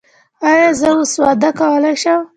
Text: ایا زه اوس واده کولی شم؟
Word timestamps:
ایا 0.49 0.67
زه 0.79 0.89
اوس 0.97 1.11
واده 1.21 1.49
کولی 1.59 1.95
شم؟ 2.01 2.21